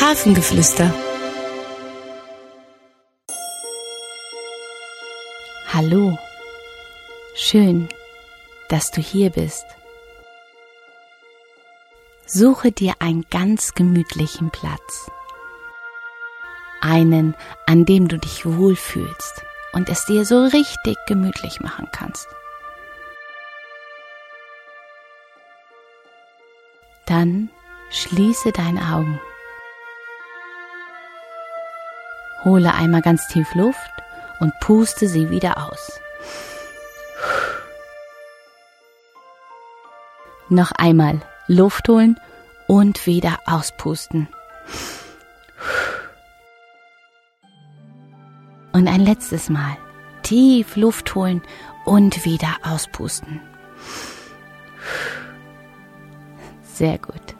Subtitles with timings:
[0.00, 0.92] Hafengeflüster.
[5.72, 6.18] Hallo,
[7.34, 7.88] schön,
[8.68, 9.64] dass du hier bist.
[12.26, 15.10] Suche dir einen ganz gemütlichen Platz.
[16.80, 17.34] Einen,
[17.66, 22.26] an dem du dich wohlfühlst und es dir so richtig gemütlich machen kannst.
[27.12, 27.50] Dann
[27.90, 29.20] schließe deine Augen.
[32.42, 33.90] Hole einmal ganz tief Luft
[34.40, 36.00] und puste sie wieder aus.
[40.48, 42.18] Noch einmal Luft holen
[42.66, 44.26] und wieder auspusten.
[48.72, 49.76] Und ein letztes Mal
[50.22, 51.42] tief Luft holen
[51.84, 53.42] und wieder auspusten.
[56.72, 57.34] Sehr gut.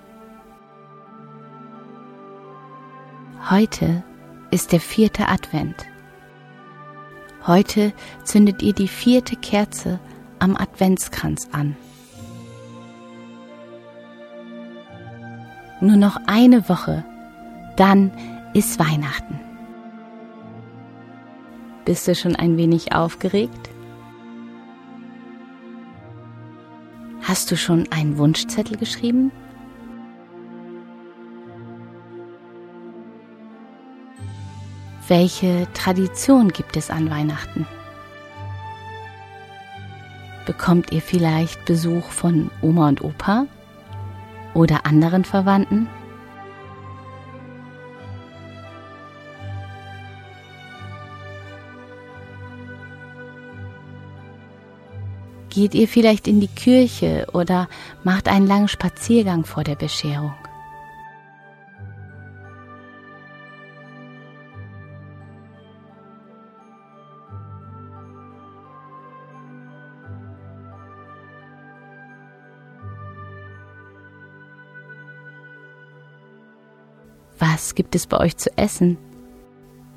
[3.48, 4.02] Heute
[4.50, 5.86] ist der vierte Advent.
[7.46, 10.00] Heute zündet ihr die vierte Kerze
[10.38, 11.76] am Adventskranz an.
[15.80, 17.02] Nur noch eine Woche,
[17.76, 18.12] dann
[18.52, 19.40] ist Weihnachten.
[21.86, 23.70] Bist du schon ein wenig aufgeregt?
[27.32, 29.32] Hast du schon einen Wunschzettel geschrieben?
[35.08, 37.66] Welche Tradition gibt es an Weihnachten?
[40.44, 43.46] Bekommt ihr vielleicht Besuch von Oma und Opa
[44.52, 45.88] oder anderen Verwandten?
[55.52, 57.68] Geht ihr vielleicht in die Kirche oder
[58.04, 60.32] macht einen langen Spaziergang vor der Bescherung?
[77.38, 78.96] Was gibt es bei euch zu essen?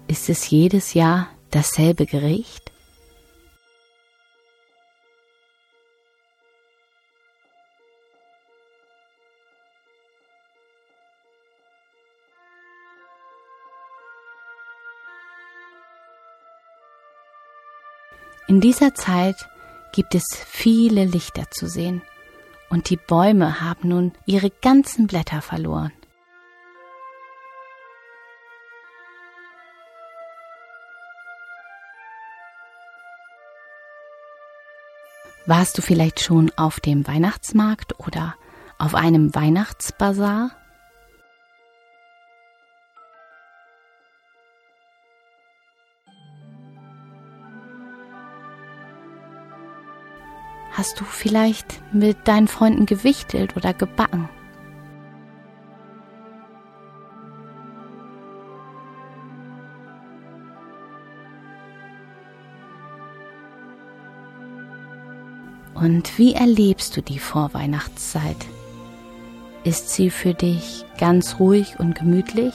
[0.09, 2.74] Ist es jedes Jahr dasselbe Gericht?
[18.47, 19.49] In dieser Zeit
[19.91, 22.03] gibt es viele Lichter zu sehen
[22.69, 25.91] und die Bäume haben nun ihre ganzen Blätter verloren.
[35.47, 38.35] Warst du vielleicht schon auf dem Weihnachtsmarkt oder
[38.77, 40.51] auf einem Weihnachtsbazar?
[50.77, 54.27] Hast du vielleicht mit deinen Freunden gewichtelt oder gebacken?
[65.75, 68.35] Und wie erlebst du die Vorweihnachtszeit?
[69.63, 72.53] Ist sie für dich ganz ruhig und gemütlich?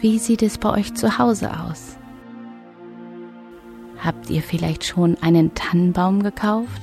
[0.00, 1.96] Wie sieht es bei euch zu Hause aus?
[3.98, 6.82] Habt ihr vielleicht schon einen Tannenbaum gekauft?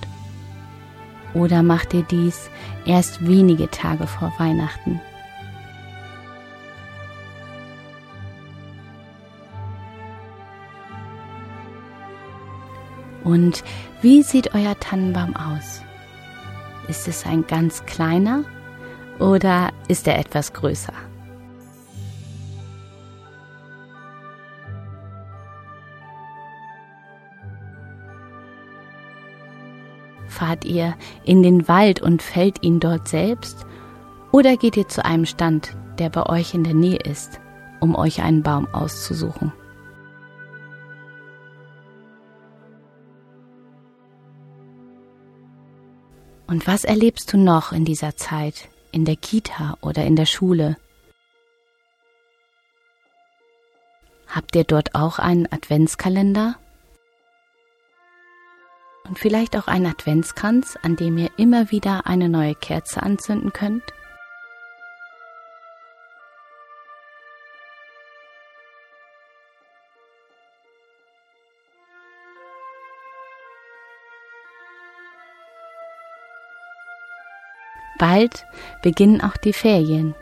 [1.34, 2.50] Oder macht ihr dies
[2.86, 5.00] erst wenige Tage vor Weihnachten?
[13.24, 13.64] Und
[14.02, 15.82] wie sieht euer Tannenbaum aus?
[16.90, 18.44] Ist es ein ganz kleiner
[19.20, 20.94] oder ist er etwas größer?
[30.28, 33.66] Fahrt ihr in den Wald und fällt ihn dort selbst?
[34.32, 37.40] Oder geht ihr zu einem Stand, der bei euch in der Nähe ist,
[37.80, 39.54] um euch einen Baum auszusuchen?
[46.48, 50.78] Und was erlebst du noch in dieser Zeit, in der Kita oder in der Schule?
[54.28, 56.56] Habt ihr dort auch einen Adventskalender?
[59.08, 63.84] und vielleicht auch einen Adventskranz, an dem ihr immer wieder eine neue Kerze anzünden könnt?
[77.98, 78.46] Bald
[78.82, 80.16] beginnen auch die Ferien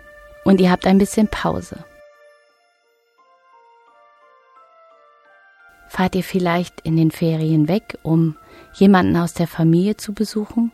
[0.44, 1.84] und ihr habt ein bisschen Pause.
[5.96, 8.36] Fahrt ihr vielleicht in den Ferien weg, um
[8.74, 10.72] jemanden aus der Familie zu besuchen?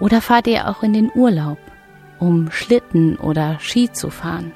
[0.00, 1.56] Oder fahrt ihr auch in den Urlaub,
[2.18, 4.52] um Schlitten oder Ski zu fahren?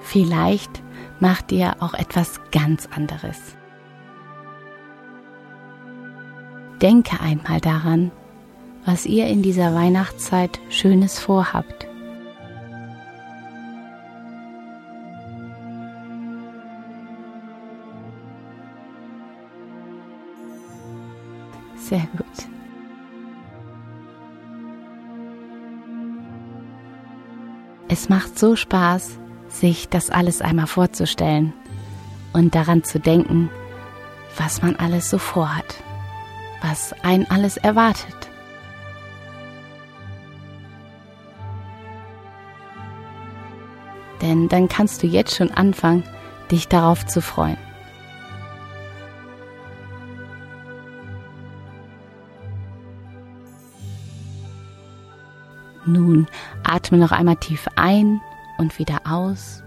[0.00, 0.82] Vielleicht
[1.20, 3.58] macht ihr auch etwas ganz anderes.
[6.80, 8.10] Denke einmal daran,
[8.86, 11.89] was ihr in dieser Weihnachtszeit Schönes vorhabt.
[21.80, 22.26] Sehr gut.
[27.88, 29.18] Es macht so Spaß,
[29.48, 31.52] sich das alles einmal vorzustellen
[32.32, 33.50] und daran zu denken,
[34.36, 35.82] was man alles so vorhat,
[36.62, 38.30] was einen alles erwartet.
[44.22, 46.04] Denn dann kannst du jetzt schon anfangen,
[46.50, 47.56] dich darauf zu freuen.
[55.86, 56.26] Nun
[56.62, 58.20] atme noch einmal tief ein
[58.58, 59.62] und wieder aus.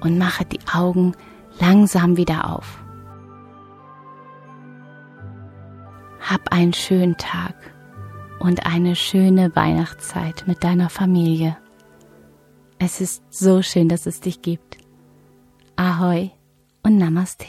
[0.00, 1.14] Und mache die Augen
[1.60, 2.82] langsam wieder auf.
[6.20, 7.54] Hab einen schönen Tag
[8.38, 11.56] und eine schöne Weihnachtszeit mit deiner Familie.
[12.78, 14.78] Es ist so schön, dass es dich gibt.
[15.76, 16.30] Ahoi
[16.82, 17.46] und Namaste.